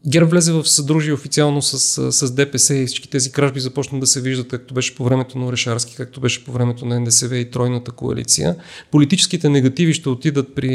ГЕРБ 0.05 0.29
влезе 0.29 0.51
в 0.51 0.67
съдружие 0.67 1.13
официално 1.13 1.61
с, 1.61 2.11
с 2.11 2.31
ДПС 2.31 2.75
и 2.75 2.85
всички 2.85 3.09
тези 3.09 3.31
кражби 3.31 3.59
започнат 3.59 4.01
да 4.01 4.07
се 4.07 4.21
виждат, 4.21 4.47
както 4.47 4.73
беше 4.73 4.95
по 4.95 5.03
времето 5.03 5.37
на 5.37 5.45
Орешарски, 5.45 5.95
както 5.95 6.21
беше 6.21 6.45
по 6.45 6.51
времето 6.51 6.85
на 6.85 6.99
НДСВ 6.99 7.37
и 7.37 7.51
Тройната 7.51 7.91
коалиция. 7.91 8.55
Политическите 8.91 9.49
негативи 9.49 9.93
ще 9.93 10.09
отидат 10.09 10.55
при 10.55 10.71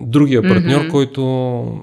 другия 0.00 0.42
партньор, 0.42 0.80
mm-hmm. 0.80 0.90
който, 0.90 1.80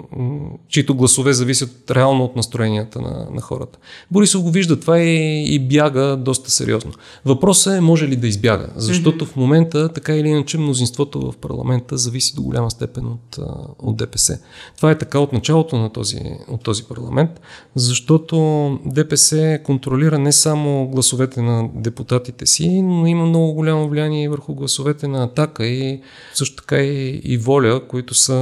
чието 0.68 0.94
гласове 0.94 1.32
зависят 1.32 1.90
реално 1.90 2.24
от 2.24 2.36
настроенията 2.36 3.00
на, 3.00 3.26
на 3.34 3.40
хората. 3.40 3.78
Борисов 4.10 4.42
го 4.42 4.50
вижда 4.50 4.80
това 4.80 5.00
и, 5.00 5.44
и 5.54 5.58
бяга 5.58 6.16
доста 6.16 6.50
сериозно. 6.50 6.92
Въпросът 7.24 7.74
е 7.74 7.80
може 7.80 8.08
ли 8.08 8.16
да 8.16 8.26
избяга, 8.26 8.68
защото 8.76 9.24
mm-hmm. 9.24 9.28
в 9.28 9.36
момента 9.36 9.92
така 9.92 10.16
или 10.16 10.28
иначе 10.28 10.58
мнозинството 10.58 11.20
в 11.32 11.36
парламента 11.36 11.98
зависи 11.98 12.34
до 12.34 12.42
голяма 12.42 12.70
степен 12.70 13.06
от, 13.06 13.38
от 13.78 13.96
ДПС. 13.96 14.38
Това 14.76 14.90
е 14.90 14.98
така 14.98 15.18
от 15.18 15.32
началото 15.32 15.78
на 15.78 15.92
този, 15.92 16.20
от 16.48 16.67
този 16.68 16.84
парламент, 16.84 17.30
защото 17.74 18.36
ДПС 18.86 19.60
контролира 19.64 20.18
не 20.18 20.32
само 20.32 20.88
гласовете 20.88 21.42
на 21.42 21.68
депутатите 21.74 22.46
си, 22.46 22.82
но 22.82 23.06
има 23.06 23.26
много 23.26 23.52
голямо 23.52 23.88
влияние 23.88 24.28
върху 24.28 24.54
гласовете 24.54 25.08
на 25.08 25.24
Атака 25.24 25.66
и 25.66 26.00
също 26.34 26.56
така 26.56 26.82
и, 26.82 27.20
и 27.24 27.36
Воля, 27.36 27.88
които 27.88 28.14
са 28.14 28.34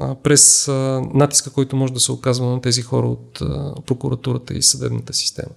а, 0.00 0.14
през 0.22 0.68
а, 0.68 1.02
натиска, 1.14 1.50
който 1.50 1.76
може 1.76 1.92
да 1.92 2.00
се 2.00 2.12
оказва 2.12 2.46
на 2.46 2.60
тези 2.60 2.82
хора 2.82 3.06
от 3.06 3.40
а, 3.40 3.74
прокуратурата 3.86 4.54
и 4.54 4.62
съдебната 4.62 5.14
система. 5.14 5.52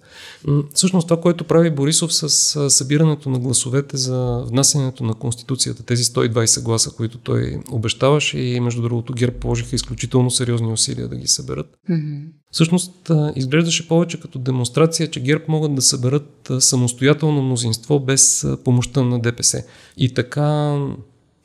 Всъщност 0.74 1.07
това, 1.07 1.21
което 1.21 1.43
прави 1.43 1.71
Борисов 1.71 2.13
с 2.13 2.69
събирането 2.69 3.29
на 3.29 3.39
гласовете 3.39 3.97
за 3.97 4.43
внасянето 4.47 5.03
на 5.03 5.13
Конституцията, 5.13 5.83
тези 5.83 6.03
120 6.03 6.63
гласа, 6.63 6.91
които 6.91 7.17
той 7.17 7.59
обещаваше 7.71 8.39
и 8.39 8.59
между 8.59 8.81
другото 8.81 9.13
ГЕРБ 9.13 9.39
положиха 9.39 9.75
изключително 9.75 10.31
сериозни 10.31 10.71
усилия 10.71 11.07
да 11.07 11.15
ги 11.15 11.27
съберат. 11.27 11.77
Mm-hmm. 11.89 12.06
Всъщност 12.51 13.11
изглеждаше 13.35 13.87
повече 13.87 14.19
като 14.19 14.39
демонстрация, 14.39 15.07
че 15.07 15.19
ГЕРБ 15.19 15.43
могат 15.47 15.75
да 15.75 15.81
съберат 15.81 16.51
самостоятелно 16.59 17.41
мнозинство 17.41 17.99
без 17.99 18.47
помощта 18.63 19.03
на 19.03 19.19
ДПС. 19.19 19.63
И 19.97 20.13
така 20.13 20.79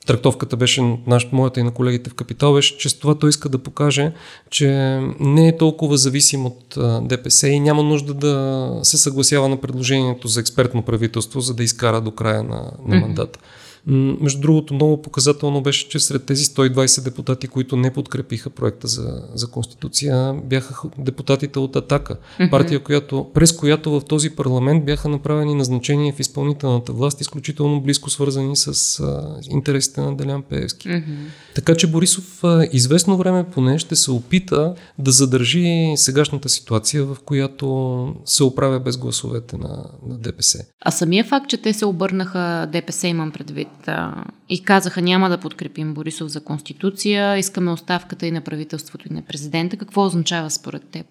трактовката 0.05 0.57
беше, 0.57 0.97
нашата, 1.07 1.35
моята 1.35 1.59
и 1.59 1.63
на 1.63 1.71
колегите 1.71 2.09
в 2.09 2.13
Капитал, 2.13 2.53
беше, 2.53 2.77
че 2.77 2.89
с 2.89 2.99
това 2.99 3.15
той 3.15 3.29
иска 3.29 3.49
да 3.49 3.57
покаже, 3.57 4.11
че 4.49 4.99
не 5.19 5.47
е 5.47 5.57
толкова 5.57 5.97
зависим 5.97 6.45
от 6.45 6.77
ДПС 7.07 7.47
и 7.47 7.59
няма 7.59 7.83
нужда 7.83 8.13
да 8.13 8.79
се 8.83 8.97
съгласява 8.97 9.49
на 9.49 9.61
предложението 9.61 10.27
за 10.27 10.39
експертно 10.39 10.81
правителство, 10.81 11.41
за 11.41 11.53
да 11.53 11.63
изкара 11.63 12.01
до 12.01 12.11
края 12.11 12.43
на, 12.43 12.71
на 12.87 12.99
мандата. 12.99 13.39
Mm-hmm. 13.39 13.43
Между 13.87 14.41
другото, 14.41 14.73
много 14.73 15.01
показателно 15.01 15.61
беше, 15.61 15.89
че 15.89 15.99
сред 15.99 16.25
тези 16.25 16.45
120 16.45 17.03
депутати, 17.03 17.47
които 17.47 17.75
не 17.75 17.93
подкрепиха 17.93 18.49
проекта 18.49 18.87
за, 18.87 19.23
за 19.33 19.47
Конституция, 19.47 20.33
бяха 20.43 20.89
депутатите 20.97 21.59
от 21.59 21.75
Атака. 21.75 22.15
Mm-hmm. 22.15 22.49
Партия, 22.49 22.83
която, 22.83 23.31
през 23.33 23.51
която 23.51 23.91
в 23.91 24.01
този 24.05 24.29
парламент 24.29 24.85
бяха 24.85 25.09
направени 25.09 25.55
назначения 25.55 26.13
в 26.13 26.19
изпълнителната 26.19 26.93
власт, 26.93 27.21
изключително 27.21 27.81
близко 27.81 28.09
свързани 28.09 28.55
с 28.55 28.99
а, 28.99 29.39
интересите 29.49 30.01
на 30.01 30.15
Делян 30.15 30.43
Пеевски. 30.43 30.87
Mm-hmm. 30.87 31.17
Така 31.55 31.75
че 31.75 31.87
Борисов 31.87 32.43
а, 32.43 32.67
известно 32.71 33.17
време 33.17 33.45
поне 33.53 33.79
ще 33.79 33.95
се 33.95 34.11
опита 34.11 34.75
да 34.99 35.11
задържи 35.11 35.93
сегашната 35.95 36.49
ситуация, 36.49 37.05
в 37.05 37.17
която 37.25 38.15
се 38.25 38.43
оправя 38.43 38.79
без 38.79 38.97
гласовете 38.97 39.57
на, 39.57 39.85
на 40.07 40.17
ДПС. 40.17 40.65
А 40.85 40.91
самия 40.91 41.23
факт, 41.23 41.49
че 41.49 41.57
те 41.57 41.73
се 41.73 41.85
обърнаха, 41.85 42.69
ДПС 42.71 43.07
имам 43.07 43.31
предвид, 43.31 43.67
да, 43.85 44.23
и 44.49 44.63
казаха 44.63 45.01
няма 45.01 45.29
да 45.29 45.37
подкрепим 45.37 45.93
Борисов 45.93 46.27
за 46.27 46.43
Конституция, 46.43 47.37
искаме 47.37 47.71
оставката 47.71 48.27
и 48.27 48.31
на 48.31 48.41
правителството 48.41 49.07
и 49.09 49.13
на 49.13 49.21
президента. 49.21 49.77
Какво 49.77 50.05
означава 50.05 50.49
според 50.49 50.83
теб? 50.89 51.05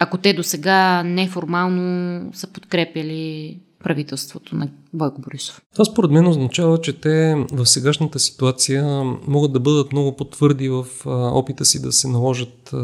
Ако 0.00 0.18
те 0.18 0.32
до 0.32 0.42
сега 0.42 1.02
неформално 1.02 2.30
са 2.32 2.46
подкрепили 2.46 3.56
правителството 3.84 4.56
на 4.56 4.68
Бойко 4.92 5.20
Борисов. 5.20 5.62
Това 5.72 5.84
според 5.84 6.10
мен 6.10 6.26
означава, 6.26 6.80
че 6.80 7.00
те 7.00 7.44
в 7.52 7.66
сегашната 7.66 8.18
ситуация 8.18 9.04
могат 9.26 9.52
да 9.52 9.60
бъдат 9.60 9.92
много 9.92 10.16
по-твърди 10.16 10.68
в 10.68 10.86
опита 11.06 11.64
си 11.64 11.82
да 11.82 11.92
се 11.92 12.08
наложат 12.08 12.74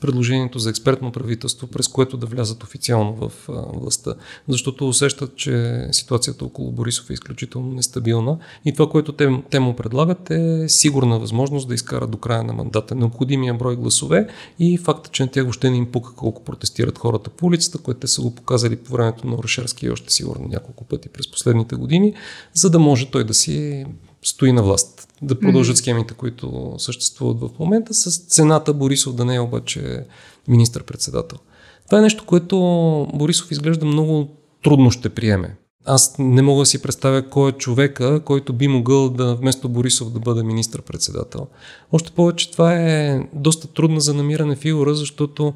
предложението 0.00 0.58
за 0.58 0.70
експертно 0.70 1.12
правителство, 1.12 1.66
през 1.66 1.88
което 1.88 2.16
да 2.16 2.26
влязат 2.26 2.62
официално 2.62 3.12
в 3.14 3.32
властта, 3.74 4.14
защото 4.48 4.88
усещат, 4.88 5.36
че 5.36 5.86
ситуацията 5.92 6.44
около 6.44 6.72
Борисов 6.72 7.10
е 7.10 7.12
изключително 7.12 7.72
нестабилна 7.72 8.38
и 8.64 8.72
това, 8.72 8.90
което 8.90 9.12
те, 9.12 9.42
те 9.50 9.60
му 9.60 9.76
предлагат 9.76 10.30
е 10.30 10.68
сигурна 10.68 11.18
възможност 11.18 11.68
да 11.68 11.74
изкарат 11.74 12.10
до 12.10 12.18
края 12.18 12.42
на 12.44 12.52
мандата 12.52 12.94
необходимия 12.94 13.54
брой 13.54 13.76
гласове 13.76 14.28
и 14.58 14.78
факта, 14.78 15.10
че 15.10 15.22
на 15.22 15.28
тях 15.30 15.44
въобще 15.44 15.70
не 15.70 15.76
им 15.76 15.92
пука 15.92 16.14
колко 16.14 16.44
протестират 16.44 16.98
хората 16.98 17.30
по 17.30 17.46
улицата, 17.46 17.78
което 17.78 18.00
те 18.00 18.06
са 18.06 18.22
го 18.22 18.34
показали 18.34 18.76
по 18.76 18.92
времето 18.92 19.26
на 19.26 19.36
Орешарски 19.36 19.86
и 19.86 19.90
още 19.90 20.12
сигурно 20.12 20.48
няколко 20.48 20.84
пъти 20.84 21.08
през 21.08 21.29
последните 21.30 21.76
години, 21.76 22.14
за 22.54 22.70
да 22.70 22.78
може 22.78 23.10
той 23.10 23.24
да 23.24 23.34
си 23.34 23.86
стои 24.22 24.52
на 24.52 24.62
власт, 24.62 25.08
да 25.22 25.40
продължат 25.40 25.76
схемите, 25.76 26.14
които 26.14 26.74
съществуват 26.78 27.40
в 27.40 27.58
момента, 27.58 27.94
с 27.94 28.18
цената 28.18 28.74
Борисов 28.74 29.14
да 29.14 29.24
не 29.24 29.34
е 29.34 29.40
обаче 29.40 30.04
министър-председател. 30.48 31.38
Това 31.86 31.98
е 31.98 32.02
нещо, 32.02 32.24
което 32.26 32.56
Борисов 33.14 33.50
изглежда 33.50 33.86
много 33.86 34.28
трудно 34.62 34.90
ще 34.90 35.08
приеме. 35.08 35.56
Аз 35.84 36.14
не 36.18 36.42
мога 36.42 36.62
да 36.62 36.66
си 36.66 36.82
представя 36.82 37.28
кой 37.28 37.50
е 37.50 37.52
човека, 37.52 38.20
който 38.24 38.52
би 38.52 38.68
могъл 38.68 39.08
да 39.08 39.34
вместо 39.34 39.68
Борисов 39.68 40.12
да 40.12 40.20
бъде 40.20 40.42
министър-председател. 40.42 41.46
Още 41.92 42.10
повече 42.10 42.50
това 42.50 42.74
е 42.74 43.20
доста 43.32 43.68
трудна 43.68 44.00
за 44.00 44.14
намиране 44.14 44.56
фигура, 44.56 44.94
защото 44.94 45.54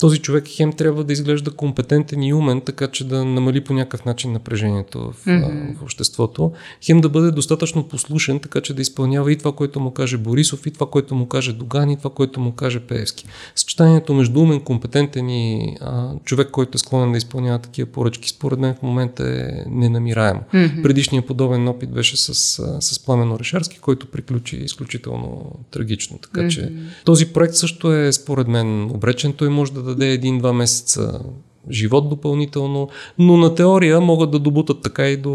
този 0.00 0.18
човек 0.18 0.44
хем 0.48 0.72
трябва 0.72 1.04
да 1.04 1.12
изглежда 1.12 1.50
компетентен 1.50 2.22
и 2.22 2.34
умен, 2.34 2.60
така 2.60 2.86
че 2.86 3.08
да 3.08 3.24
намали 3.24 3.60
по 3.60 3.74
някакъв 3.74 4.04
начин 4.04 4.32
напрежението 4.32 5.12
в, 5.12 5.24
mm-hmm. 5.26 5.78
в 5.78 5.82
обществото. 5.82 6.52
Хем 6.82 7.00
да 7.00 7.08
бъде 7.08 7.30
достатъчно 7.30 7.88
послушен, 7.88 8.40
така 8.40 8.60
че 8.60 8.74
да 8.74 8.82
изпълнява 8.82 9.32
и 9.32 9.36
това, 9.36 9.52
което 9.52 9.80
му 9.80 9.90
каже 9.90 10.16
Борисов, 10.16 10.66
и 10.66 10.70
това, 10.70 10.86
което 10.90 11.14
му 11.14 11.26
каже 11.26 11.52
Доган, 11.52 11.90
и 11.90 11.96
това, 11.96 12.10
което 12.10 12.40
му 12.40 12.52
каже 12.52 12.80
Пеевски. 12.80 13.26
Съчетанието 13.54 14.14
между 14.14 14.40
умен, 14.40 14.60
компетентен 14.60 15.30
и 15.30 15.76
а, 15.80 16.10
човек, 16.24 16.50
който 16.50 16.76
е 16.76 16.78
склонен 16.78 17.12
да 17.12 17.18
изпълнява 17.18 17.58
такива 17.58 17.90
поръчки, 17.90 18.28
според 18.28 18.58
мен 18.58 18.74
в 18.74 18.82
момента 18.82 19.28
е 19.28 19.70
ненамираемо. 19.70 20.40
Mm-hmm. 20.54 20.82
Предишният 20.82 21.26
подобен 21.26 21.68
опит 21.68 21.90
беше 21.90 22.16
с, 22.16 22.34
с 22.80 23.04
Пламен 23.04 23.32
Орешарски, 23.32 23.78
който 23.78 24.06
приключи 24.06 24.56
изключително 24.56 25.52
трагично. 25.70 26.18
Така 26.18 26.40
mm-hmm. 26.40 26.48
че 26.48 26.72
този 27.04 27.26
проект 27.32 27.54
също 27.54 27.92
е, 27.92 28.12
според 28.12 28.48
мен, 28.48 28.90
обречен. 28.90 29.32
Той 29.32 29.48
може 29.48 29.72
да 29.72 29.85
даде 29.86 30.14
един-два 30.14 30.52
месеца 30.52 31.22
живот 31.70 32.08
допълнително, 32.08 32.88
но 33.18 33.36
на 33.36 33.54
теория 33.54 34.00
могат 34.00 34.30
да 34.30 34.38
добутат 34.38 34.82
така 34.82 35.08
и 35.08 35.16
до... 35.16 35.32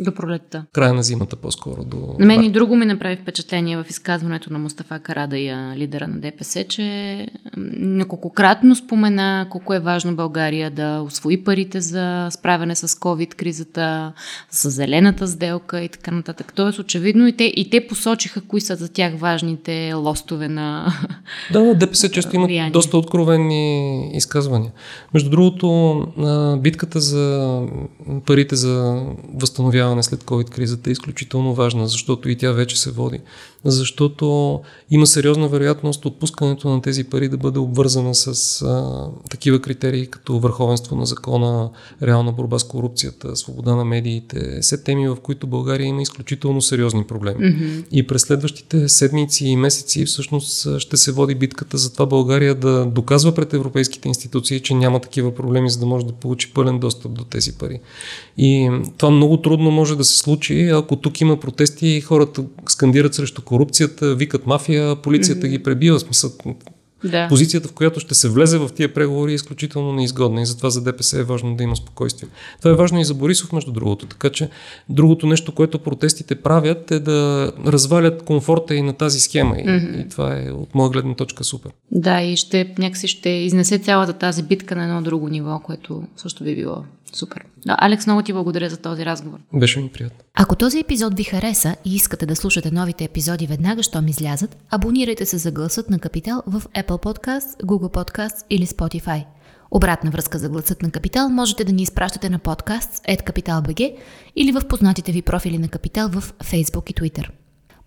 До 0.00 0.14
пролетта. 0.14 0.64
Края 0.72 0.94
на 0.94 1.02
зимата 1.02 1.36
по-скоро. 1.36 1.84
До... 1.84 2.14
На 2.18 2.26
мен 2.26 2.44
и 2.44 2.50
друго 2.50 2.76
ми 2.76 2.86
направи 2.86 3.16
впечатление 3.16 3.76
в 3.76 3.84
изказването 3.90 4.52
на 4.52 4.58
Мустафа 4.58 4.98
Карадая, 4.98 5.76
лидера 5.76 6.08
на 6.08 6.20
ДПС, 6.20 6.64
че 6.64 7.26
неколкократно 7.76 8.76
спомена 8.76 9.46
колко 9.50 9.74
е 9.74 9.80
важно 9.80 10.16
България 10.16 10.70
да 10.70 11.02
освои 11.06 11.44
парите 11.44 11.80
за 11.80 12.28
справяне 12.30 12.74
с 12.74 12.88
COVID-кризата, 12.88 14.12
с 14.50 14.70
зелената 14.70 15.28
сделка 15.28 15.80
и 15.80 15.88
така 15.88 16.10
нататък. 16.10 16.52
Тоест, 16.56 16.78
очевидно 16.78 17.26
и 17.26 17.32
те, 17.32 17.44
и 17.44 17.70
те 17.70 17.86
посочиха 17.86 18.40
кои 18.40 18.60
са 18.60 18.76
за 18.76 18.92
тях 18.92 19.12
важните 19.18 19.92
лостове 19.92 20.48
на 20.48 20.92
Да, 21.52 21.74
ДПС 21.74 22.08
често 22.08 22.36
имат 22.36 22.72
доста 22.72 22.98
откровени 22.98 24.10
изказвания. 24.16 24.72
Между 25.14 25.30
другото, 25.30 25.41
другото, 25.42 26.06
битката 26.58 27.00
за 27.00 27.58
парите 28.26 28.56
за 28.56 29.02
възстановяване 29.34 30.02
след 30.02 30.24
COVID-кризата 30.24 30.90
е 30.90 30.92
изключително 30.92 31.54
важна, 31.54 31.88
защото 31.88 32.28
и 32.28 32.36
тя 32.36 32.52
вече 32.52 32.80
се 32.80 32.90
води. 32.90 33.20
Защото 33.64 34.60
има 34.90 35.06
сериозна 35.06 35.48
вероятност 35.48 36.04
отпускането 36.04 36.68
на 36.68 36.82
тези 36.82 37.04
пари 37.04 37.28
да 37.28 37.36
бъде 37.36 37.58
обвързана 37.58 38.14
с 38.14 38.62
а, 38.62 39.06
такива 39.30 39.60
критерии, 39.60 40.06
като 40.06 40.38
върховенство 40.38 40.96
на 40.96 41.06
закона, 41.06 41.70
реална 42.02 42.32
борба 42.32 42.58
с 42.58 42.64
корупцията, 42.64 43.36
свобода 43.36 43.76
на 43.76 43.84
медиите, 43.84 44.58
все 44.60 44.84
теми, 44.84 45.08
в 45.08 45.16
които 45.22 45.46
България 45.46 45.86
има 45.86 46.02
изключително 46.02 46.62
сериозни 46.62 47.04
проблеми. 47.04 47.44
Mm-hmm. 47.44 47.84
И 47.92 48.06
през 48.06 48.22
следващите 48.22 48.88
седмици 48.88 49.46
и 49.46 49.56
месеци 49.56 50.04
всъщност 50.04 50.78
ще 50.78 50.96
се 50.96 51.12
води 51.12 51.34
битката 51.34 51.78
за 51.78 51.92
това 51.92 52.06
България 52.06 52.54
да 52.54 52.86
доказва 52.86 53.34
пред 53.34 53.54
европейските 53.54 54.08
институции, 54.08 54.60
че 54.60 54.74
няма 54.74 55.00
такива 55.00 55.31
проблеми, 55.34 55.70
за 55.70 55.80
да 55.80 55.86
може 55.86 56.06
да 56.06 56.12
получи 56.12 56.54
пълен 56.54 56.78
достъп 56.78 57.12
до 57.12 57.24
тези 57.24 57.52
пари. 57.52 57.80
И 58.38 58.70
това 58.98 59.10
много 59.10 59.36
трудно 59.36 59.70
може 59.70 59.96
да 59.96 60.04
се 60.04 60.18
случи, 60.18 60.68
ако 60.68 60.96
тук 60.96 61.20
има 61.20 61.40
протести 61.40 61.86
и 61.86 62.00
хората 62.00 62.44
скандират 62.68 63.14
срещу 63.14 63.42
корупцията, 63.42 64.14
викат 64.14 64.46
мафия, 64.46 64.96
полицията 64.96 65.46
mm-hmm. 65.46 65.50
ги 65.50 65.62
пребива. 65.62 66.00
Смисъл, 66.00 66.30
да. 67.04 67.28
Позицията, 67.28 67.68
в 67.68 67.72
която 67.72 68.00
ще 68.00 68.14
се 68.14 68.28
влезе 68.28 68.58
в 68.58 68.70
тия 68.74 68.94
преговори 68.94 69.32
е 69.32 69.34
изключително 69.34 69.92
неизгодна 69.92 70.42
и 70.42 70.46
затова 70.46 70.70
за 70.70 70.82
ДПС 70.82 71.18
е 71.18 71.22
важно 71.22 71.56
да 71.56 71.62
има 71.62 71.76
спокойствие. 71.76 72.28
Това 72.58 72.70
е 72.70 72.74
важно 72.74 73.00
и 73.00 73.04
за 73.04 73.14
Борисов, 73.14 73.52
между 73.52 73.72
другото. 73.72 74.06
Така 74.06 74.30
че 74.30 74.48
другото 74.88 75.26
нещо, 75.26 75.52
което 75.52 75.78
протестите 75.78 76.34
правят 76.34 76.90
е 76.90 77.00
да 77.00 77.52
развалят 77.66 78.22
комфорта 78.22 78.74
и 78.74 78.82
на 78.82 78.92
тази 78.92 79.20
схема. 79.20 79.56
И, 79.58 79.64
mm-hmm. 79.64 80.06
и 80.06 80.08
това 80.08 80.38
е 80.38 80.50
от 80.50 80.74
моя 80.74 80.90
гледна 80.90 81.14
точка 81.14 81.44
супер. 81.44 81.72
Да, 81.90 82.20
и 82.20 82.36
ще 82.36 82.74
някакси 82.78 83.08
ще 83.08 83.28
изнесе 83.28 83.78
цялата 83.78 84.12
тази 84.12 84.42
битка 84.42 84.76
на 84.76 84.84
едно 84.84 85.02
друго 85.02 85.28
ниво, 85.28 85.60
което 85.64 86.02
също 86.16 86.44
би 86.44 86.56
било 86.56 86.84
Супер. 87.14 87.44
Да, 87.66 87.76
Алекс, 87.78 88.06
много 88.06 88.22
ти 88.22 88.32
благодаря 88.32 88.70
за 88.70 88.76
този 88.76 89.06
разговор. 89.06 89.38
Беше 89.54 89.80
ми 89.80 89.88
приятно. 89.88 90.18
Ако 90.34 90.56
този 90.56 90.80
епизод 90.80 91.16
ви 91.16 91.24
хареса 91.24 91.76
и 91.84 91.94
искате 91.94 92.26
да 92.26 92.36
слушате 92.36 92.70
новите 92.70 93.04
епизоди 93.04 93.46
веднага, 93.46 93.82
щом 93.82 94.08
излязат, 94.08 94.56
абонирайте 94.70 95.26
се 95.26 95.38
за 95.38 95.50
гласът 95.50 95.90
на 95.90 95.98
Капитал 95.98 96.42
в 96.46 96.60
Apple 96.60 96.86
Podcasts, 96.86 97.62
Google 97.62 97.94
Podcasts 97.94 98.44
или 98.50 98.66
Spotify. 98.66 99.24
Обратна 99.70 100.10
връзка 100.10 100.38
за 100.38 100.48
гласът 100.48 100.82
на 100.82 100.90
Капитал 100.90 101.28
можете 101.28 101.64
да 101.64 101.72
ни 101.72 101.82
изпращате 101.82 102.30
на 102.30 102.38
подкаст 102.38 103.04
Capital.bg 103.04 103.96
или 104.36 104.52
в 104.52 104.62
познатите 104.68 105.12
ви 105.12 105.22
профили 105.22 105.58
на 105.58 105.68
Капитал 105.68 106.08
в 106.08 106.22
Facebook 106.42 106.90
и 106.90 106.94
Twitter. 106.94 107.28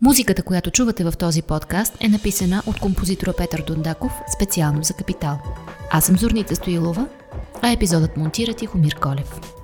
Музиката, 0.01 0.44
която 0.44 0.72
чувате 0.72 1.03
в 1.03 1.13
този 1.20 1.41
подкаст 1.41 1.98
е 2.00 2.08
написана 2.08 2.63
от 2.67 2.79
композитора 2.79 3.34
Петър 3.38 3.63
Дондаков 3.67 4.12
специално 4.36 4.84
за 4.84 4.94
Капитал. 4.94 5.39
Аз 5.91 6.05
съм 6.05 6.17
Зорница 6.17 6.55
Стоилова, 6.55 7.08
а 7.62 7.71
епизодът 7.71 8.17
монтира 8.17 8.53
Тихомир 8.53 8.95
Колев. 8.95 9.54